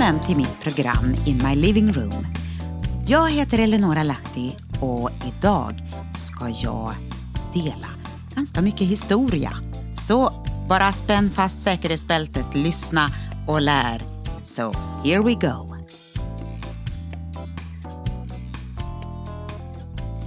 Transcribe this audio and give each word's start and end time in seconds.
Välkommen 0.00 0.26
till 0.26 0.36
mitt 0.36 0.60
program 0.60 1.14
In 1.26 1.40
My 1.44 1.56
Living 1.56 1.92
Room. 1.92 2.26
Jag 3.06 3.30
heter 3.30 3.58
Eleonora 3.58 4.02
Lahti 4.02 4.56
och 4.80 5.10
idag 5.28 5.74
ska 6.14 6.48
jag 6.48 6.94
dela 7.54 7.86
ganska 8.34 8.62
mycket 8.62 8.86
historia. 8.86 9.52
Så 9.94 10.32
bara 10.68 10.92
spänn 10.92 11.30
fast 11.30 11.62
säkerhetsbältet, 11.62 12.54
lyssna 12.54 13.08
och 13.48 13.62
lär. 13.62 14.02
So 14.42 14.72
here 15.04 15.22
we 15.22 15.34
go. 15.34 15.76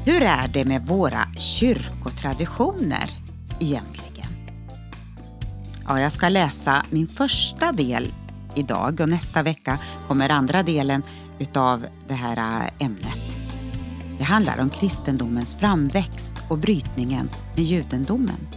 Hur 0.05 0.21
är 0.21 0.47
det 0.47 0.65
med 0.65 0.85
våra 0.85 1.33
kyrkotraditioner 1.37 3.11
egentligen? 3.59 4.29
Ja, 5.87 5.99
jag 5.99 6.11
ska 6.11 6.29
läsa 6.29 6.85
min 6.89 7.07
första 7.07 7.71
del 7.71 8.13
idag 8.55 8.99
och 8.99 9.09
nästa 9.09 9.43
vecka 9.43 9.79
kommer 10.07 10.29
andra 10.29 10.63
delen 10.63 11.03
utav 11.39 11.85
det 12.07 12.13
här 12.13 12.37
äh, 12.37 12.85
ämnet. 12.85 13.37
Det 14.17 14.23
handlar 14.23 14.59
om 14.59 14.69
kristendomens 14.69 15.55
framväxt 15.55 16.33
och 16.49 16.57
brytningen 16.57 17.29
med 17.55 17.65
judendomen. 17.65 18.47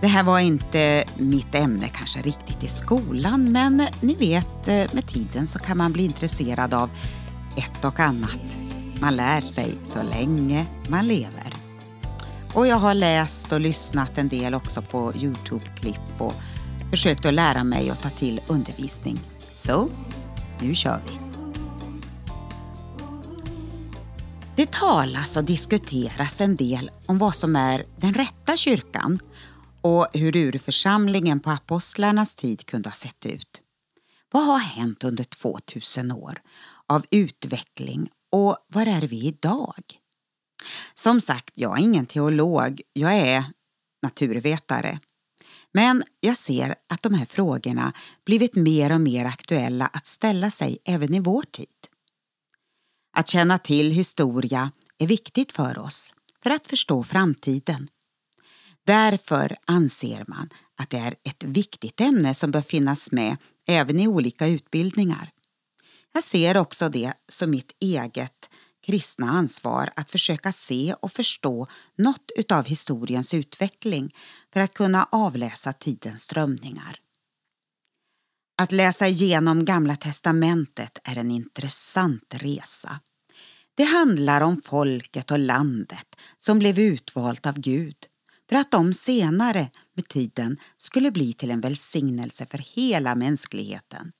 Det 0.00 0.06
här 0.06 0.22
var 0.22 0.38
inte 0.38 1.04
mitt 1.16 1.54
ämne 1.54 1.88
kanske 1.88 2.22
riktigt 2.22 2.64
i 2.64 2.68
skolan 2.68 3.52
men 3.52 3.86
ni 4.00 4.14
vet, 4.14 4.68
äh, 4.68 4.94
med 4.94 5.06
tiden 5.06 5.46
så 5.46 5.58
kan 5.58 5.76
man 5.76 5.92
bli 5.92 6.04
intresserad 6.04 6.74
av 6.74 6.90
ett 7.56 7.84
och 7.84 8.00
annat. 8.00 8.56
Man 9.00 9.16
lär 9.16 9.40
sig 9.40 9.74
så 9.84 10.02
länge 10.02 10.66
man 10.88 11.06
lever. 11.06 11.54
Och 12.54 12.66
jag 12.66 12.76
har 12.76 12.94
läst 12.94 13.52
och 13.52 13.60
lyssnat 13.60 14.18
en 14.18 14.28
del 14.28 14.54
också 14.54 14.82
på 14.82 15.12
Youtube-klipp 15.16 16.20
och 16.20 16.34
försökt 16.90 17.26
att 17.26 17.34
lära 17.34 17.64
mig 17.64 17.90
att 17.90 18.02
ta 18.02 18.10
till 18.10 18.40
undervisning. 18.46 19.20
Så, 19.54 19.88
nu 20.60 20.74
kör 20.74 21.00
vi. 21.06 21.18
Det 24.56 24.72
talas 24.72 25.36
och 25.36 25.44
diskuteras 25.44 26.40
en 26.40 26.56
del 26.56 26.90
om 27.06 27.18
vad 27.18 27.34
som 27.34 27.56
är 27.56 27.86
den 27.96 28.14
rätta 28.14 28.56
kyrkan 28.56 29.18
och 29.80 30.06
hur 30.12 30.36
urförsamlingen 30.36 31.40
på 31.40 31.50
apostlarnas 31.50 32.34
tid 32.34 32.66
kunde 32.66 32.88
ha 32.88 32.94
sett 32.94 33.26
ut. 33.26 33.60
Vad 34.32 34.46
har 34.46 34.58
hänt 34.58 35.04
under 35.04 35.24
2000 35.24 36.12
år 36.12 36.38
av 36.86 37.04
utveckling 37.10 38.08
och 38.32 38.56
var 38.68 38.86
är 38.86 39.02
vi 39.02 39.26
idag? 39.26 39.82
Som 40.94 41.20
sagt, 41.20 41.50
jag 41.54 41.78
är 41.78 41.82
ingen 41.82 42.06
teolog, 42.06 42.80
jag 42.92 43.14
är 43.14 43.44
naturvetare. 44.02 44.98
Men 45.74 46.04
jag 46.20 46.36
ser 46.36 46.74
att 46.88 47.02
de 47.02 47.14
här 47.14 47.26
frågorna 47.26 47.92
blivit 48.24 48.54
mer 48.54 48.92
och 48.92 49.00
mer 49.00 49.24
aktuella 49.24 49.86
att 49.86 50.06
ställa 50.06 50.50
sig 50.50 50.78
även 50.84 51.14
i 51.14 51.20
vår 51.20 51.42
tid. 51.42 51.66
Att 53.16 53.28
känna 53.28 53.58
till 53.58 53.90
historia 53.90 54.72
är 54.98 55.06
viktigt 55.06 55.52
för 55.52 55.78
oss 55.78 56.12
för 56.42 56.50
att 56.50 56.66
förstå 56.66 57.04
framtiden. 57.04 57.88
Därför 58.86 59.56
anser 59.64 60.24
man 60.28 60.48
att 60.76 60.90
det 60.90 60.98
är 60.98 61.14
ett 61.24 61.44
viktigt 61.44 62.00
ämne 62.00 62.34
som 62.34 62.50
bör 62.50 62.60
finnas 62.60 63.12
med 63.12 63.36
även 63.66 64.00
i 64.00 64.08
olika 64.08 64.46
utbildningar. 64.46 65.30
Jag 66.12 66.22
ser 66.22 66.56
också 66.56 66.88
det 66.88 67.12
som 67.28 67.50
mitt 67.50 67.76
eget 67.80 68.50
kristna 68.88 69.30
ansvar 69.30 69.90
att 69.96 70.10
försöka 70.10 70.52
se 70.52 70.94
och 71.00 71.12
förstå 71.12 71.66
något 71.98 72.30
utav 72.36 72.64
historiens 72.64 73.34
utveckling 73.34 74.14
för 74.52 74.60
att 74.60 74.74
kunna 74.74 75.08
avläsa 75.12 75.72
tidens 75.72 76.22
strömningar. 76.22 77.00
Att 78.62 78.72
läsa 78.72 79.08
igenom 79.08 79.64
Gamla 79.64 79.96
testamentet 79.96 80.98
är 81.04 81.16
en 81.16 81.30
intressant 81.30 82.34
resa. 82.34 83.00
Det 83.74 83.84
handlar 83.84 84.40
om 84.40 84.62
folket 84.64 85.30
och 85.30 85.38
landet 85.38 86.16
som 86.38 86.58
blev 86.58 86.78
utvalt 86.78 87.46
av 87.46 87.58
Gud 87.58 87.96
för 88.48 88.56
att 88.56 88.70
de 88.70 88.92
senare 88.92 89.70
med 89.96 90.08
tiden 90.08 90.58
skulle 90.78 91.10
bli 91.10 91.32
till 91.32 91.50
en 91.50 91.60
välsignelse 91.60 92.46
för 92.46 92.58
hela 92.58 93.14
mänskligheten. 93.14 94.12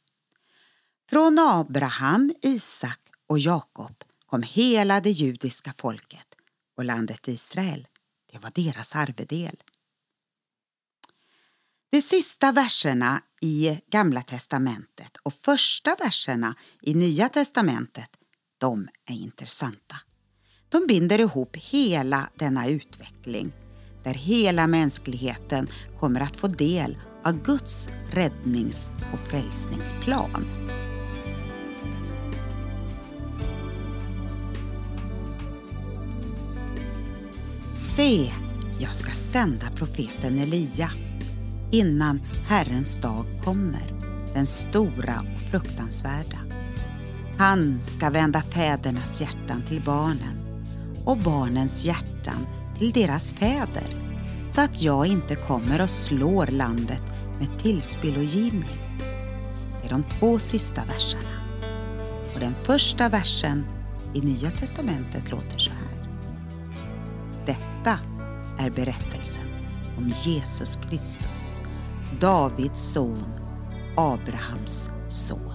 Från 1.11 1.39
Abraham, 1.39 2.33
Isak 2.43 3.01
och 3.27 3.39
Jakob 3.39 4.05
kom 4.31 4.43
hela 4.43 5.01
det 5.01 5.11
judiska 5.11 5.73
folket 5.73 6.27
och 6.77 6.85
landet 6.85 7.29
Israel, 7.29 7.89
det 8.33 8.39
var 8.39 8.53
deras 8.55 8.97
arvedel. 8.97 9.57
De 11.91 12.03
sista 12.03 12.53
verserna 12.53 13.23
i 13.41 13.81
Gamla 13.91 14.23
testamentet 14.23 15.17
och 15.23 15.35
första 15.35 15.97
verserna 15.99 16.55
i 16.83 16.95
Nya 16.95 17.29
testamentet, 17.29 18.11
de 18.59 18.89
är 19.05 19.15
intressanta. 19.15 19.97
De 20.69 20.87
binder 20.87 21.21
ihop 21.21 21.57
hela 21.57 22.31
denna 22.39 22.69
utveckling 22.69 23.53
där 24.05 24.15
hela 24.15 24.67
mänskligheten 24.67 25.69
kommer 25.99 26.21
att 26.21 26.37
få 26.37 26.47
del 26.47 26.99
av 27.25 27.43
Guds 27.43 27.89
räddnings 28.13 28.91
och 29.13 29.19
frälsningsplan. 29.19 30.47
Se, 37.99 38.33
jag 38.79 38.95
ska 38.95 39.11
sända 39.11 39.67
profeten 39.77 40.39
Elia 40.39 40.91
innan 41.71 42.21
Herrens 42.47 42.99
dag 42.99 43.27
kommer, 43.45 43.95
den 44.35 44.47
stora 44.47 45.25
och 45.35 45.51
fruktansvärda. 45.51 46.39
Han 47.39 47.83
ska 47.83 48.11
vända 48.11 48.43
fädernas 48.43 49.21
hjärtan 49.21 49.63
till 49.69 49.83
barnen 49.83 50.65
och 51.05 51.19
barnens 51.19 51.85
hjärtan 51.85 52.47
till 52.79 52.93
deras 52.93 53.33
fäder 53.33 54.19
så 54.51 54.61
att 54.61 54.83
jag 54.83 55.07
inte 55.07 55.35
kommer 55.35 55.83
och 55.83 55.91
slår 55.91 56.47
landet 56.47 57.03
med 57.39 57.59
tillspillogivning. 57.59 58.99
Det 59.81 59.87
är 59.87 59.91
de 59.91 60.03
två 60.03 60.39
sista 60.39 60.85
verserna. 60.85 61.59
Och 62.35 62.41
den 62.41 62.55
första 62.63 63.09
versen 63.09 63.65
i 64.15 64.21
Nya 64.21 64.51
testamentet 64.51 65.31
låter 65.31 65.59
så 65.59 65.71
här. 65.71 65.78
Är 68.61 68.71
berättelsen 68.71 69.45
om 69.97 70.09
Jesus 70.09 70.79
Kristus, 70.91 71.61
Davids 72.21 72.93
son, 72.93 73.25
Abrahams 73.97 74.91
son. 75.09 75.53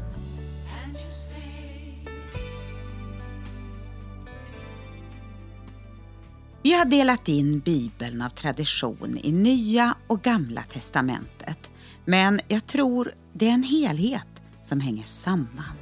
Vi 6.63 6.73
har 6.73 6.85
delat 6.85 7.27
in 7.27 7.59
Bibeln 7.59 8.21
av 8.21 8.29
tradition 8.29 9.19
i 9.23 9.31
Nya 9.31 9.95
och 10.07 10.21
Gamla 10.21 10.63
testamentet. 10.63 11.71
Men 12.05 12.39
jag 12.47 12.65
tror 12.65 13.13
det 13.33 13.49
är 13.49 13.53
en 13.53 13.63
helhet 13.63 14.41
som 14.63 14.79
hänger 14.79 15.05
samman. 15.05 15.77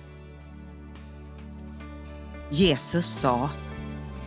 Jesus 2.52 3.06
sa 3.06 3.50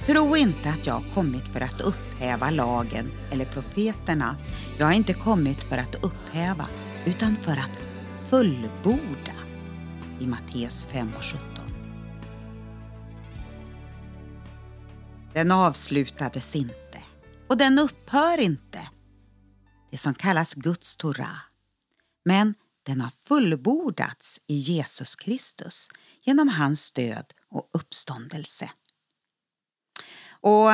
Tro 0.06 0.36
inte 0.36 0.68
att 0.68 0.86
jag 0.86 0.94
har 0.94 1.14
kommit 1.14 1.48
för 1.48 1.60
att 1.60 1.80
upphäva 2.14 2.50
lagen 2.50 3.10
eller 3.30 3.44
profeterna. 3.44 4.36
Jag 4.78 4.86
har 4.86 4.92
inte 4.92 5.14
kommit 5.14 5.64
för 5.64 5.78
att 5.78 5.94
upphäva 5.94 6.68
utan 7.06 7.36
för 7.36 7.52
att 7.52 7.88
fullborda 8.28 9.34
i 10.20 10.26
Matteus 10.26 10.86
5 10.86 11.12
och 11.18 11.24
17. 11.24 11.40
Den 15.32 15.50
avslutades 15.50 16.56
inte 16.56 17.02
och 17.48 17.56
den 17.56 17.78
upphör 17.78 18.40
inte. 18.40 18.88
Det 19.90 19.98
som 19.98 20.14
kallas 20.14 20.54
Guds 20.54 20.96
Torah. 20.96 21.38
Men 22.24 22.54
den 22.82 23.00
har 23.00 23.10
fullbordats 23.10 24.40
i 24.46 24.54
Jesus 24.54 25.16
Kristus 25.16 25.88
genom 26.22 26.48
hans 26.48 26.92
död 26.92 27.26
och 27.50 27.70
uppståndelse. 27.72 28.70
Och 30.40 30.70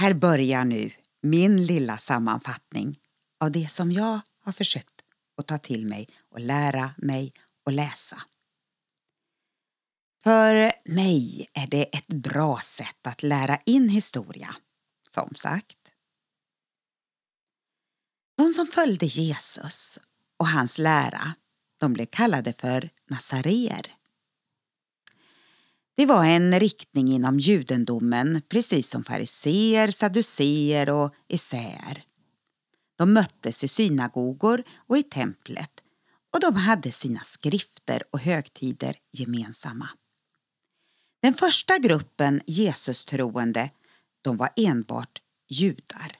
här 0.00 0.14
börjar 0.14 0.64
nu 0.64 0.90
min 1.22 1.66
lilla 1.66 1.98
sammanfattning 1.98 2.98
av 3.40 3.52
det 3.52 3.70
som 3.70 3.92
jag 3.92 4.20
har 4.44 4.52
försökt 4.52 5.00
att 5.36 5.46
ta 5.46 5.58
till 5.58 5.86
mig 5.86 6.08
och 6.30 6.40
lära 6.40 6.94
mig 6.98 7.32
och 7.66 7.72
läsa. 7.72 8.22
För 10.22 10.72
mig 10.84 11.48
är 11.52 11.66
det 11.66 11.82
ett 11.82 12.06
bra 12.06 12.58
sätt 12.62 13.06
att 13.06 13.22
lära 13.22 13.58
in 13.66 13.88
historia, 13.88 14.54
som 15.08 15.34
sagt. 15.34 15.92
De 18.36 18.52
som 18.52 18.66
följde 18.66 19.06
Jesus 19.06 19.98
och 20.38 20.48
hans 20.48 20.78
lära, 20.78 21.34
de 21.78 21.92
blev 21.92 22.06
kallade 22.06 22.52
för 22.52 22.90
nasaréer. 23.10 23.94
Det 25.96 26.06
var 26.06 26.24
en 26.24 26.60
riktning 26.60 27.08
inom 27.08 27.38
judendomen 27.38 28.42
precis 28.48 28.90
som 28.90 29.04
fariseer, 29.04 29.90
saduceer 29.90 30.90
och 30.90 31.14
essäer. 31.28 32.04
De 32.98 33.12
möttes 33.12 33.64
i 33.64 33.68
synagogor 33.68 34.62
och 34.76 34.98
i 34.98 35.02
templet 35.02 35.82
och 36.32 36.40
de 36.40 36.56
hade 36.56 36.92
sina 36.92 37.20
skrifter 37.20 38.02
och 38.10 38.20
högtider 38.20 38.96
gemensamma. 39.12 39.88
Den 41.22 41.34
första 41.34 41.78
gruppen 41.78 42.40
Jesus-troende 42.46 43.70
de 44.22 44.36
var 44.36 44.50
enbart 44.56 45.22
judar. 45.48 46.18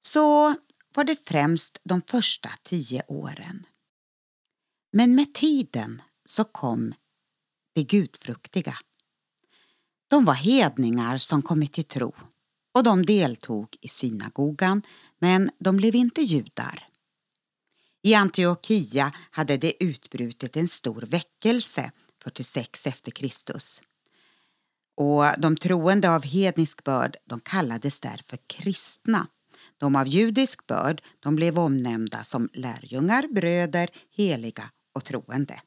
Så 0.00 0.54
var 0.94 1.04
det 1.04 1.28
främst 1.28 1.80
de 1.84 2.02
första 2.02 2.50
tio 2.62 3.02
åren. 3.08 3.66
Men 4.92 5.14
med 5.14 5.34
tiden 5.34 6.02
så 6.24 6.44
kom 6.44 6.94
de 7.76 7.82
gudfruktiga. 7.82 8.78
De 10.08 10.24
var 10.24 10.34
hedningar 10.34 11.18
som 11.18 11.42
kommit 11.42 11.72
till 11.72 11.84
tro 11.84 12.14
och 12.74 12.82
de 12.82 13.06
deltog 13.06 13.76
i 13.80 13.88
synagogan 13.88 14.82
men 15.18 15.50
de 15.58 15.76
blev 15.76 15.94
inte 15.94 16.22
judar. 16.22 16.86
I 18.02 18.14
Antiochia 18.14 19.12
hade 19.30 19.56
det 19.56 19.84
utbrutit 19.84 20.56
en 20.56 20.68
stor 20.68 21.02
väckelse 21.02 21.92
46 22.22 22.86
efter 22.86 23.10
Kristus. 23.10 23.82
Och 24.96 25.24
de 25.38 25.56
troende 25.56 26.10
av 26.10 26.24
hednisk 26.24 26.84
börd 26.84 27.16
de 27.24 27.40
kallades 27.40 28.00
därför 28.00 28.38
kristna. 28.46 29.26
De 29.78 29.96
av 29.96 30.08
judisk 30.08 30.66
börd 30.66 31.02
de 31.20 31.36
blev 31.36 31.58
omnämnda 31.58 32.24
som 32.24 32.48
lärjungar, 32.52 33.34
bröder, 33.34 33.90
heliga 34.10 34.70
och 34.94 35.04
troende. 35.04 35.60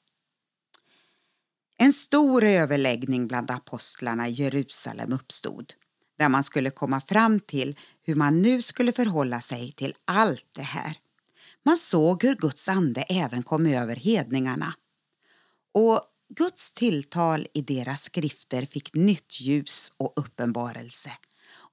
En 1.82 1.94
stor 1.94 2.44
överläggning 2.44 3.28
bland 3.28 3.52
apostlarna 3.52 4.28
i 4.28 4.32
Jerusalem 4.32 5.14
uppstod 5.14 5.74
där 6.18 6.30
man 6.30 6.44
skulle 6.44 6.70
komma 6.70 7.02
fram 7.02 7.40
till 7.40 7.78
hur 8.02 8.16
man 8.16 8.42
nu 8.42 8.62
skulle 8.62 8.92
förhålla 8.92 9.42
sig 9.42 9.72
till 9.72 9.94
allt 10.06 10.46
det 10.52 10.62
här. 10.62 10.98
Man 11.66 11.78
såg 11.78 12.24
hur 12.24 12.36
Guds 12.36 12.70
ande 12.70 13.02
även 13.02 13.44
kom 13.44 13.66
över 13.66 13.96
hedningarna. 13.96 14.74
Och 15.74 16.02
Guds 16.36 16.74
tilltal 16.74 17.48
i 17.54 17.62
deras 17.62 18.04
skrifter 18.04 18.66
fick 18.66 18.94
nytt 18.94 19.42
ljus 19.42 19.94
och 19.98 20.14
uppenbarelse. 20.16 21.12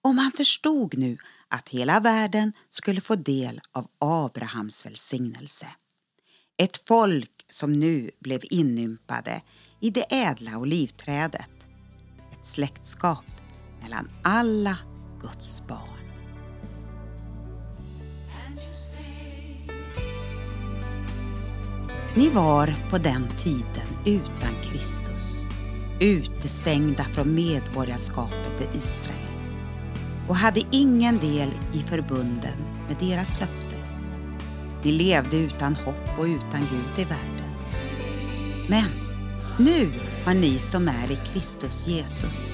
Och 0.03 0.15
man 0.15 0.33
förstod 0.33 0.99
nu 0.99 1.19
att 1.49 1.69
hela 1.69 2.01
världen 2.01 2.53
skulle 2.71 3.01
få 3.01 3.15
del 3.15 3.61
av 3.73 3.89
Abrahams 3.99 4.87
välsignelse. 4.87 5.67
Ett 6.59 6.77
folk 6.89 7.47
som 7.51 7.73
nu 7.73 8.11
blev 8.21 8.41
inympade 8.51 9.43
i 9.81 9.91
det 9.91 10.15
ädla 10.15 10.59
olivträdet. 10.59 11.51
Ett 12.33 12.47
släktskap 12.47 13.25
mellan 13.83 14.09
alla 14.23 14.79
Guds 15.21 15.67
barn. 15.67 15.97
Ni 22.15 22.31
var 22.31 22.75
på 22.91 22.99
den 22.99 23.29
tiden 23.29 23.89
utan 24.05 24.55
Kristus, 24.63 25.47
utestängda 26.01 27.05
från 27.05 27.35
medborgarskapet 27.35 28.61
i 28.61 28.79
Israel 28.79 29.17
och 30.29 30.37
hade 30.37 30.63
ingen 30.71 31.19
del 31.19 31.51
i 31.73 31.79
förbunden 31.79 32.59
med 32.89 32.97
deras 33.01 33.41
löfte. 33.41 33.77
Ni 34.83 34.93
levde 34.93 35.37
utan 35.37 35.75
hopp 35.75 36.19
och 36.19 36.25
utan 36.25 36.61
Gud 36.61 36.99
i 36.99 37.05
världen. 37.05 37.51
Men 38.69 39.06
nu 39.59 39.93
har 40.25 40.35
ni 40.35 40.59
som 40.59 40.89
är 40.89 41.13
i 41.13 41.19
Kristus 41.33 41.87
Jesus, 41.87 42.53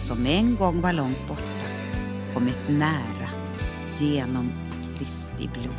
som 0.00 0.26
en 0.26 0.56
gång 0.56 0.80
var 0.80 0.92
långt 0.92 1.28
borta, 1.28 1.66
kommit 2.34 2.68
nära 2.68 3.28
genom 4.00 4.52
Kristi 4.98 5.48
blod. 5.52 5.74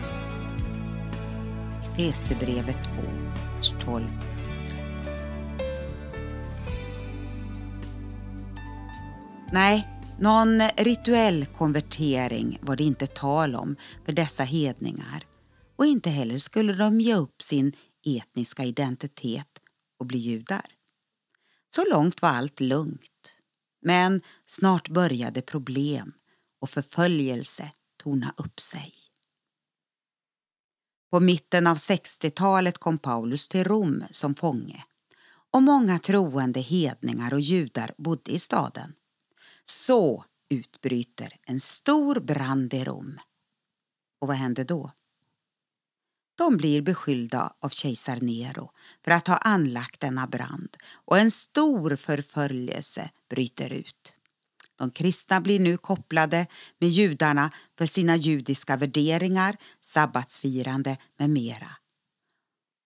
Efesierbrevet 1.98 2.78
2, 2.84 2.92
vers 3.58 3.74
12 3.86 4.06
och 4.06 4.68
13. 4.68 4.78
Nej, 9.52 9.88
någon 10.20 10.62
rituell 10.78 11.46
konvertering 11.46 12.60
var 12.62 12.76
det 12.76 12.84
inte 12.84 13.08
tal 13.08 13.56
om 13.56 13.76
för 14.06 14.14
dessa 14.14 14.44
hedningar 14.44 15.24
och 15.76 15.86
inte 15.86 16.10
heller 16.10 16.38
skulle 16.38 16.74
de 16.74 17.02
ge 17.02 17.16
upp 17.16 17.42
sin 17.42 17.74
etniska 18.06 18.64
identitet 18.64 19.48
och 19.98 20.06
bli 20.06 20.18
judar. 20.18 20.66
Så 21.76 21.86
långt 21.90 22.22
var 22.22 22.30
allt 22.30 22.60
lugnt. 22.60 23.34
Men 23.82 24.22
snart 24.46 24.90
började 24.90 25.42
problem 25.42 26.14
och 26.60 26.70
förföljelse 26.70 27.72
torna 28.04 28.34
upp 28.38 28.60
sig. 28.60 28.94
På 31.12 31.20
mitten 31.20 31.68
av 31.68 31.78
60-talet 31.78 32.78
kom 32.78 32.98
Paulus 32.98 33.50
till 33.50 33.64
Rom 33.64 34.04
som 34.12 34.36
fånge 34.36 34.86
och 35.52 35.64
många 35.64 36.00
troende 36.00 36.60
hedningar 36.60 37.34
och 37.34 37.40
judar 37.40 37.94
bodde 37.98 38.32
i 38.32 38.40
staden. 38.40 38.94
Så 39.64 40.26
utbryter 40.50 41.38
en 41.44 41.60
stor 41.60 42.20
brand 42.20 42.74
i 42.74 42.84
Rom. 42.84 43.20
Och 44.22 44.28
vad 44.28 44.38
hände 44.38 44.64
då? 44.64 44.92
De 46.36 46.58
blir 46.58 46.82
beskyllda 46.82 47.54
av 47.60 47.70
kejsar 47.70 48.20
Nero 48.22 48.72
för 49.04 49.12
att 49.12 49.28
ha 49.28 49.38
anlagt 49.38 50.00
denna 50.00 50.28
brand 50.28 50.78
och 50.94 51.18
en 51.18 51.32
stor 51.32 51.96
förföljelse 51.96 53.10
bryter 53.30 53.74
ut. 53.74 54.14
De 54.76 54.92
kristna 54.92 55.42
blir 55.42 55.60
nu 55.60 55.78
kopplade 55.78 56.48
med 56.80 56.90
judarna 56.90 57.52
för 57.78 57.86
sina 57.86 58.16
judiska 58.16 58.78
värderingar, 58.78 59.58
sabbatsfirande 59.82 60.98
med 61.18 61.30
mera. 61.30 61.72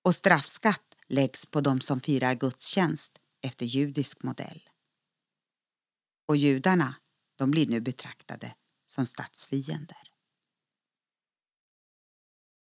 Och 0.04 0.16
straffskatt 0.16 0.96
läggs 1.07 1.46
på 1.46 1.62
de 1.62 1.81
som 1.81 2.01
firar 2.01 2.34
gudstjänst 2.34 3.22
efter 3.42 3.66
judisk 3.66 4.24
modell. 4.24 4.69
Och 6.28 6.38
judarna, 6.38 6.96
de 7.36 7.51
blir 7.51 7.68
nu 7.68 7.81
betraktade 7.81 8.56
som 8.88 9.06
statsfiender. 9.06 10.08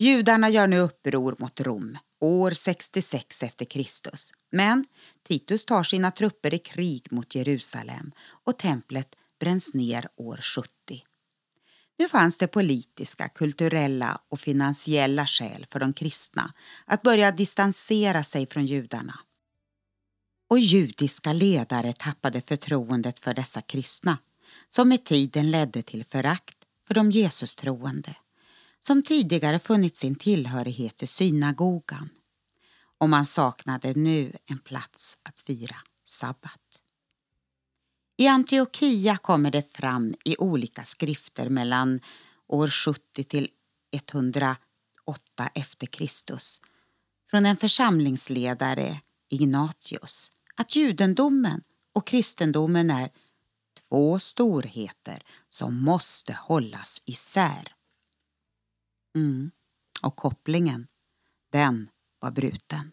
Judarna 0.00 0.50
gör 0.50 0.66
nu 0.66 0.78
uppror 0.78 1.36
mot 1.38 1.60
Rom 1.60 1.98
år 2.20 2.50
66 2.50 3.42
efter 3.42 3.64
Kristus. 3.64 4.32
Men 4.52 4.86
Titus 5.28 5.64
tar 5.64 5.82
sina 5.82 6.10
trupper 6.10 6.54
i 6.54 6.58
krig 6.58 7.12
mot 7.12 7.34
Jerusalem 7.34 8.12
och 8.44 8.58
templet 8.58 9.14
bränns 9.40 9.74
ner 9.74 10.08
år 10.16 10.36
70. 10.36 10.68
Nu 11.98 12.08
fanns 12.08 12.38
det 12.38 12.46
politiska, 12.46 13.28
kulturella 13.28 14.20
och 14.28 14.40
finansiella 14.40 15.26
skäl 15.26 15.66
för 15.70 15.80
de 15.80 15.92
kristna 15.92 16.52
att 16.84 17.02
börja 17.02 17.30
distansera 17.30 18.24
sig 18.24 18.46
från 18.46 18.66
judarna. 18.66 19.18
Och 20.50 20.58
judiska 20.58 21.32
ledare 21.32 21.92
tappade 21.92 22.40
förtroendet 22.40 23.18
för 23.18 23.34
dessa 23.34 23.62
kristna 23.62 24.18
som 24.70 24.88
med 24.88 25.04
tiden 25.04 25.50
ledde 25.50 25.82
till 25.82 26.04
förakt 26.04 26.56
för 26.86 26.94
de 26.94 27.10
Jesus-troende 27.10 28.14
som 28.88 29.02
tidigare 29.02 29.58
funnit 29.58 29.96
sin 29.96 30.14
tillhörighet 30.14 30.96
till 30.96 31.08
synagogan 31.08 32.08
och 32.98 33.08
man 33.08 33.26
saknade 33.26 33.94
nu 33.94 34.32
en 34.46 34.58
plats 34.58 35.18
att 35.22 35.40
fira 35.40 35.76
sabbat. 36.04 36.82
I 38.16 38.26
Antiochia 38.26 39.16
kommer 39.16 39.50
det 39.50 39.72
fram 39.72 40.14
i 40.24 40.36
olika 40.36 40.84
skrifter 40.84 41.48
mellan 41.48 42.00
år 42.46 42.68
70 42.68 43.24
till 43.24 43.48
108 43.92 44.58
efter 45.54 45.86
Kristus 45.86 46.60
från 47.30 47.46
en 47.46 47.56
församlingsledare, 47.56 49.00
Ignatius, 49.28 50.30
att 50.56 50.76
judendomen 50.76 51.62
och 51.92 52.06
kristendomen 52.06 52.90
är 52.90 53.10
två 53.88 54.18
storheter 54.18 55.22
som 55.50 55.82
måste 55.84 56.32
hållas 56.32 57.02
isär. 57.04 57.77
Mm. 59.18 59.50
Och 60.02 60.16
kopplingen, 60.16 60.86
den 61.52 61.88
var 62.20 62.30
bruten. 62.30 62.90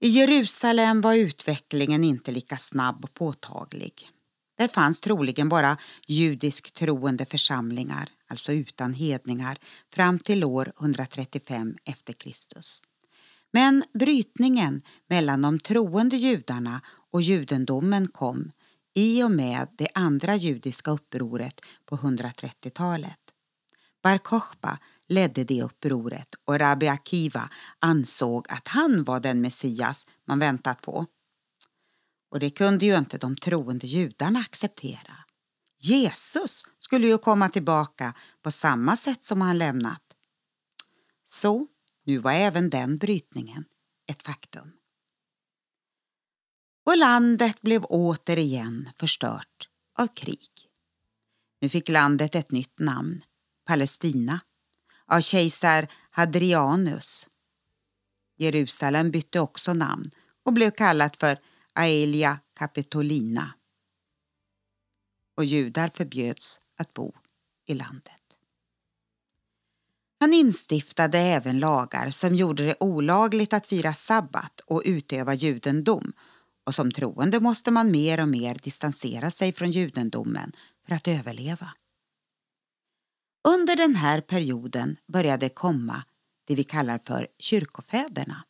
I 0.00 0.08
Jerusalem 0.08 1.00
var 1.00 1.14
utvecklingen 1.14 2.04
inte 2.04 2.30
lika 2.30 2.56
snabb 2.56 3.04
och 3.04 3.14
påtaglig. 3.14 4.10
Där 4.58 4.68
fanns 4.68 5.00
troligen 5.00 5.48
bara 5.48 5.78
judisk 6.06 6.72
troende 6.72 7.24
församlingar, 7.24 8.10
alltså 8.26 8.52
utan 8.52 8.94
hedningar, 8.94 9.58
fram 9.94 10.18
till 10.18 10.44
år 10.44 10.72
135 10.80 11.76
efter 11.84 12.12
Kristus. 12.12 12.82
Men 13.52 13.84
brytningen 13.94 14.82
mellan 15.06 15.42
de 15.42 15.58
troende 15.58 16.16
judarna 16.16 16.80
och 17.10 17.22
judendomen 17.22 18.08
kom 18.08 18.50
i 18.94 19.22
och 19.22 19.30
med 19.30 19.68
det 19.78 19.88
andra 19.94 20.36
judiska 20.36 20.90
upproret 20.90 21.60
på 21.84 21.96
130-talet. 21.96 23.29
Bar 24.02 24.18
Kochba 24.18 24.78
ledde 25.08 25.44
det 25.44 25.62
upproret 25.62 26.34
och 26.44 26.58
Rabbi 26.58 26.88
Akiva 26.88 27.50
ansåg 27.78 28.46
att 28.48 28.68
han 28.68 29.04
var 29.04 29.20
den 29.20 29.40
Messias 29.40 30.06
man 30.24 30.38
väntat 30.38 30.82
på. 30.82 31.06
Och 32.30 32.40
det 32.40 32.50
kunde 32.50 32.86
ju 32.86 32.98
inte 32.98 33.18
de 33.18 33.36
troende 33.36 33.86
judarna 33.86 34.38
acceptera. 34.38 35.16
Jesus 35.78 36.64
skulle 36.78 37.06
ju 37.06 37.18
komma 37.18 37.48
tillbaka 37.48 38.14
på 38.42 38.50
samma 38.50 38.96
sätt 38.96 39.24
som 39.24 39.40
han 39.40 39.58
lämnat. 39.58 40.02
Så 41.24 41.66
nu 42.04 42.18
var 42.18 42.32
även 42.32 42.70
den 42.70 42.96
brytningen 42.98 43.64
ett 44.06 44.22
faktum. 44.22 44.72
Och 46.86 46.96
landet 46.96 47.62
blev 47.62 47.84
återigen 47.84 48.88
förstört 48.96 49.68
av 49.98 50.06
krig. 50.06 50.50
Nu 51.60 51.68
fick 51.68 51.88
landet 51.88 52.34
ett 52.34 52.50
nytt 52.50 52.78
namn, 52.78 53.24
Palestina, 53.64 54.40
av 55.06 55.20
kejsar 55.20 55.88
Hadrianus. 56.10 57.28
Jerusalem 58.36 59.10
bytte 59.10 59.40
också 59.40 59.74
namn 59.74 60.10
och 60.42 60.52
blev 60.52 60.70
kallat 60.70 61.16
för 61.16 61.38
Aelia 61.72 62.38
Capitolina. 62.58 63.54
Och 65.36 65.44
judar 65.44 65.88
förbjöds 65.88 66.60
att 66.76 66.94
bo 66.94 67.12
i 67.66 67.74
landet. 67.74 68.14
Han 70.20 70.32
instiftade 70.32 71.18
även 71.18 71.58
lagar 71.58 72.10
som 72.10 72.34
gjorde 72.34 72.66
det 72.66 72.76
olagligt 72.80 73.52
att 73.52 73.66
fira 73.66 73.94
sabbat 73.94 74.60
och 74.60 74.82
utöva 74.84 75.34
judendom 75.34 76.12
och 76.64 76.74
som 76.74 76.92
troende 76.92 77.40
måste 77.40 77.70
man 77.70 77.90
mer 77.90 78.20
och 78.20 78.28
mer 78.28 78.54
distansera 78.54 79.30
sig 79.30 79.52
från 79.52 79.70
judendomen 79.70 80.52
för 80.86 80.94
att 80.94 81.08
överleva. 81.08 81.72
Under 83.48 83.76
den 83.76 83.94
här 83.94 84.20
perioden 84.20 84.96
började 85.12 85.48
komma 85.48 86.04
det 86.46 86.54
vi 86.54 86.64
kallar 86.64 86.98
för 86.98 87.28
kyrkofäderna. 87.38 88.44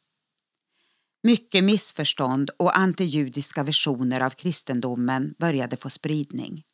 Mycket 1.23 1.65
missförstånd 1.65 2.51
och 2.57 2.79
antijudiska 2.79 3.63
versioner 3.63 4.21
av 4.21 4.31
kristendomen 4.31 5.35
började 5.39 5.77
få 5.77 5.91
spridning. 5.91 6.65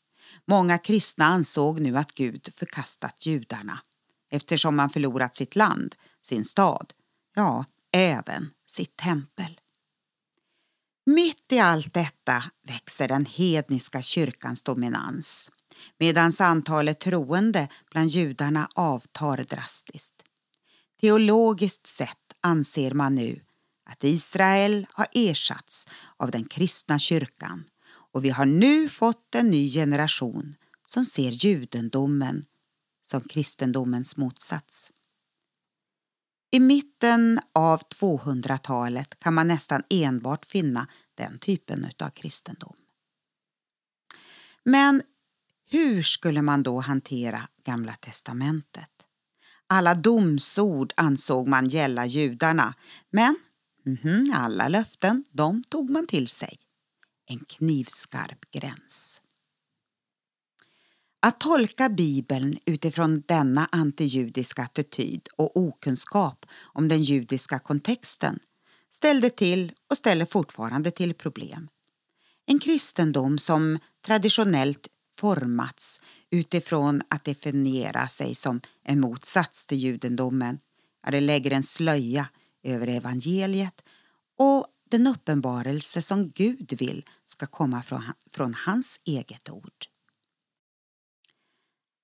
Många 0.47 0.79
kristna 0.79 1.25
ansåg 1.25 1.81
nu 1.81 1.99
att 1.99 2.13
Gud 2.13 2.49
förkastat 2.57 3.27
judarna 3.27 3.81
eftersom 4.31 4.77
man 4.77 4.91
förlorat 4.91 5.35
sitt 5.35 5.57
land, 5.57 5.95
sin 6.23 6.45
stad, 6.45 6.93
ja, 7.35 7.65
även 7.93 8.51
sitt 8.67 8.97
tempel. 8.97 9.61
Mitt 11.07 11.53
i 11.53 11.59
allt 11.59 11.95
detta 11.95 12.45
växer 12.63 13.09
den 13.09 13.27
hedniska 13.27 14.03
kyrkans 14.03 14.63
dominans 14.63 15.51
medan 15.99 16.33
antalet 16.41 17.01
troende 17.01 17.69
bland 17.91 18.11
judarna 18.11 18.69
avtar 18.75 19.37
drastiskt. 19.37 20.23
Teologiskt 21.01 21.87
sett 21.87 22.33
anser 22.41 22.91
man 22.91 23.15
nu 23.15 23.41
att 23.91 24.05
Israel 24.05 24.87
har 24.93 25.07
ersatts 25.13 25.89
av 26.17 26.31
den 26.31 26.45
kristna 26.45 26.99
kyrkan 26.99 27.65
och 28.13 28.25
vi 28.25 28.31
har 28.31 28.47
nu 28.47 28.89
fått 28.89 29.35
en 29.35 29.51
ny 29.51 29.71
generation 29.71 30.55
som 30.87 31.05
ser 31.05 31.31
judendomen 31.31 32.45
som 33.05 33.21
kristendomens 33.21 34.17
motsats. 34.17 34.93
I 36.51 36.61
mitten 36.61 37.41
av 37.53 37.83
200-talet 38.01 39.19
kan 39.19 39.35
man 39.35 39.49
nästan 39.49 39.83
enbart 39.91 40.45
finna 40.45 40.89
den 41.15 41.39
typen 41.39 41.91
av 41.99 42.11
kristendom. 42.11 42.75
Men 44.65 45.03
hur 45.71 46.03
skulle 46.03 46.43
man 46.43 46.63
då 46.63 46.81
hantera 46.81 47.49
Gamla 47.65 47.93
testamentet? 47.93 48.91
Alla 49.67 49.95
domsord 49.95 50.93
ansåg 50.97 51.49
man 51.49 51.69
gälla 51.69 52.07
judarna, 52.07 52.75
men 53.11 53.37
mm, 53.87 54.33
alla 54.35 54.69
löften 54.69 55.25
de 55.31 55.63
tog 55.63 55.91
man 55.91 56.07
till 56.07 56.29
sig. 56.29 56.59
En 57.29 57.39
knivskarp 57.39 58.51
gräns. 58.51 59.23
Att 61.21 61.41
tolka 61.41 61.89
Bibeln 61.89 62.59
utifrån 62.65 63.23
denna 63.27 63.69
antijudiska 63.73 64.63
attityd 64.63 65.29
och 65.37 65.57
okunskap 65.57 66.47
om 66.63 66.89
den 66.89 67.03
judiska 67.03 67.59
kontexten 67.59 68.39
ställde 68.91 69.31
till 69.31 69.73
och 69.91 69.97
ställer 69.97 70.25
fortfarande 70.25 70.91
till 70.91 71.15
problem. 71.15 71.69
En 72.47 72.59
kristendom 72.59 73.39
som 73.39 73.79
traditionellt 74.07 74.89
formats 75.19 76.01
utifrån 76.31 77.03
att 77.11 77.25
definiera 77.25 78.09
sig 78.09 78.35
som 78.35 78.61
en 78.85 79.01
motsats 79.01 79.67
till 79.67 79.79
judendomen. 79.79 80.59
Det 81.11 81.21
lägger 81.21 81.51
en 81.51 81.63
slöja 81.63 82.29
över 82.63 82.87
evangeliet 82.87 83.83
och 84.39 84.67
den 84.91 85.07
uppenbarelse 85.07 86.03
som 86.03 86.31
Gud 86.31 86.73
vill 86.79 87.05
ska 87.27 87.47
komma 87.47 87.83
från 88.31 88.55
hans 88.55 89.01
eget 89.05 89.51
ord. 89.51 89.87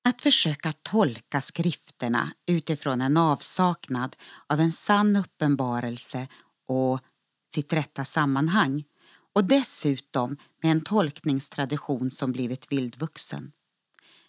Att 0.05 0.23
försöka 0.23 0.73
tolka 0.83 1.41
skrifterna 1.41 2.33
utifrån 2.47 3.01
en 3.01 3.17
avsaknad 3.17 4.17
av 4.47 4.61
en 4.61 4.73
sann 4.73 5.17
uppenbarelse 5.17 6.29
och 6.69 7.01
sitt 7.49 7.73
rätta 7.73 8.05
sammanhang 8.05 8.85
och 9.33 9.45
dessutom 9.45 10.37
med 10.63 10.73
en 10.73 10.81
tolkningstradition 10.81 12.11
som 12.11 12.33
blivit 12.33 12.73
vildvuxen. 12.73 13.53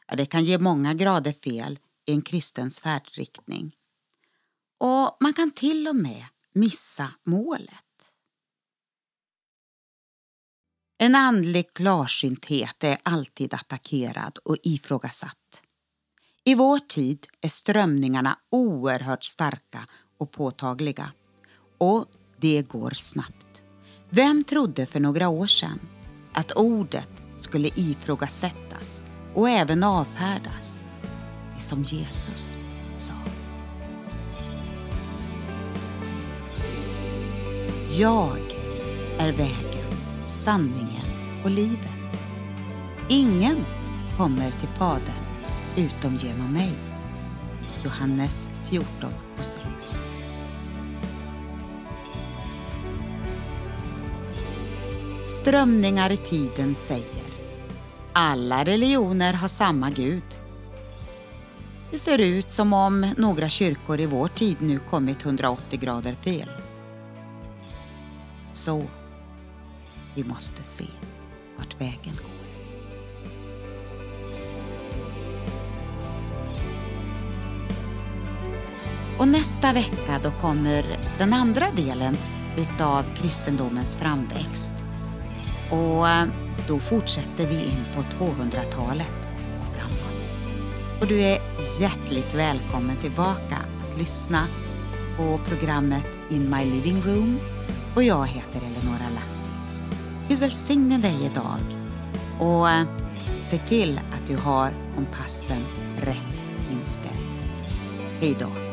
Ja, 0.08 0.16
det 0.16 0.26
kan 0.26 0.44
ge 0.44 0.58
många 0.58 0.94
grader 0.94 1.34
fel 1.34 1.80
i 2.06 2.12
en 2.12 2.22
kristens 2.22 2.80
färdriktning. 2.80 3.76
Och 4.78 5.18
man 5.20 5.34
kan 5.34 5.52
till 5.52 5.88
och 5.88 5.96
med 5.96 6.26
missa 6.54 7.14
målet. 7.24 7.80
En 10.98 11.16
andlig 11.16 11.74
klarsynthet 11.74 12.84
är 12.84 12.98
alltid 13.04 13.54
attackerad 13.54 14.38
och 14.38 14.58
ifrågasatt. 14.64 15.64
I 16.44 16.56
vår 16.56 16.80
tid 16.80 17.28
är 17.42 17.50
strömningarna 17.50 18.40
oerhört 18.50 19.24
starka 19.24 19.86
och 20.18 20.32
påtagliga. 20.32 21.12
Och 21.78 22.06
det 22.38 22.62
går 22.62 22.92
snabbt. 22.92 23.43
Vem 24.16 24.44
trodde 24.44 24.86
för 24.86 25.00
några 25.00 25.30
år 25.30 25.48
sedan 25.48 25.80
att 26.34 26.52
ordet 26.52 27.10
skulle 27.38 27.70
ifrågasättas 27.76 29.02
och 29.34 29.50
även 29.50 29.84
avfärdas? 29.84 30.82
Det 31.56 31.62
som 31.62 31.84
Jesus 31.84 32.58
sa. 32.96 33.14
Jag 37.90 38.38
är 39.18 39.32
vägen, 39.32 39.92
sanningen 40.26 41.06
och 41.44 41.52
livet. 41.52 41.90
Ingen 43.10 43.66
kommer 44.18 44.52
till 44.52 44.70
Fadern 44.70 45.24
utom 45.76 46.16
genom 46.16 46.54
mig. 46.54 46.74
Johannes 47.84 48.50
14 48.70 49.14
och 49.38 49.46
6. 49.46 50.14
Strömningar 55.44 56.12
i 56.12 56.18
tiden 56.18 56.76
säger 56.76 57.24
alla 58.14 58.64
religioner 58.64 59.34
har 59.34 59.48
samma 59.48 59.90
Gud. 59.90 60.24
Det 61.92 61.98
ser 61.98 62.22
ut 62.22 62.50
som 62.50 62.74
om 62.74 63.14
några 63.18 63.50
kyrkor 63.50 64.00
i 64.00 64.06
vår 64.06 64.28
tid 64.28 64.58
nu 64.60 64.80
kommit 64.80 65.26
180 65.26 65.80
grader 65.80 66.16
fel. 66.16 66.50
Så, 68.54 68.84
vi 70.16 70.24
måste 70.24 70.64
se 70.64 70.86
vart 71.58 71.82
vägen 71.82 72.14
går. 72.16 72.32
Och 79.20 79.28
nästa 79.28 79.74
vecka 79.74 80.20
då 80.24 80.32
kommer 80.32 81.00
den 81.18 81.34
andra 81.34 81.66
delen 81.76 82.18
utav 82.58 83.04
kristendomens 83.16 83.96
framväxt. 83.96 84.83
Och 85.72 86.10
eh, 86.10 86.28
då 86.68 86.80
fortsätter 86.80 87.48
vi 87.48 87.56
in 87.56 87.86
på 87.96 88.02
200-talet 88.02 89.14
och 89.62 89.76
framåt. 89.76 90.36
Och 91.02 91.08
du 91.08 91.22
är 91.22 91.40
hjärtligt 91.80 92.34
välkommen 92.34 92.98
tillbaka 92.98 93.58
att 93.58 93.98
lyssna 94.00 94.48
på 95.18 95.40
programmet 95.48 96.10
In 96.30 96.50
My 96.50 96.66
Living 96.66 97.02
Room 97.02 97.40
och 97.96 98.04
jag 98.04 98.28
heter 98.28 98.58
Eleonora 98.58 99.10
Lahti. 99.14 99.54
Gud 100.28 100.40
välsigne 100.40 100.98
dig 100.98 101.26
idag 101.26 101.60
och 102.40 102.70
eh, 102.70 102.86
se 103.44 103.58
till 103.58 103.98
att 103.98 104.28
du 104.28 104.38
har 104.38 104.72
kompassen 104.96 105.64
rätt 105.98 106.44
inställd. 106.72 107.20
Hej 108.20 108.36
då! 108.40 108.73